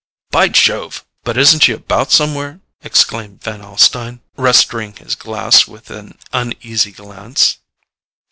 '""By 0.31 0.47
Jove,—but 0.47 1.37
isn't 1.37 1.59
she 1.59 1.73
about 1.73 2.11
somewhere?" 2.11 2.59
exclaimed 2.81 3.43
Van 3.43 3.61
Alstyne, 3.61 4.21
restoring 4.35 4.95
his 4.95 5.13
glass 5.13 5.67
with 5.67 5.91
an 5.91 6.17
uneasy 6.33 6.91
glance. 6.91 7.59